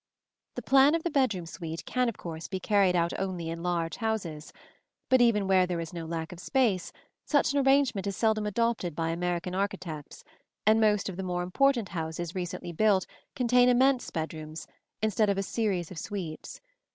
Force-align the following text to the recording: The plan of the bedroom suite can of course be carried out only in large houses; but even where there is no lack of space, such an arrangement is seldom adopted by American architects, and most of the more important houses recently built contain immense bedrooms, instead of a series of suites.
The 0.55 0.63
plan 0.63 0.95
of 0.95 1.03
the 1.03 1.11
bedroom 1.11 1.45
suite 1.45 1.85
can 1.85 2.09
of 2.09 2.17
course 2.17 2.47
be 2.47 2.59
carried 2.59 2.95
out 2.95 3.13
only 3.19 3.51
in 3.51 3.61
large 3.61 3.97
houses; 3.97 4.51
but 5.09 5.21
even 5.21 5.47
where 5.47 5.67
there 5.67 5.79
is 5.79 5.93
no 5.93 6.07
lack 6.07 6.31
of 6.31 6.39
space, 6.39 6.91
such 7.23 7.53
an 7.53 7.59
arrangement 7.63 8.07
is 8.07 8.17
seldom 8.17 8.47
adopted 8.47 8.95
by 8.95 9.09
American 9.09 9.53
architects, 9.53 10.23
and 10.65 10.81
most 10.81 11.07
of 11.07 11.17
the 11.17 11.21
more 11.23 11.43
important 11.43 11.89
houses 11.89 12.33
recently 12.33 12.71
built 12.71 13.05
contain 13.35 13.69
immense 13.69 14.09
bedrooms, 14.09 14.65
instead 15.03 15.29
of 15.29 15.37
a 15.37 15.43
series 15.43 15.91
of 15.91 15.99
suites. 15.99 16.61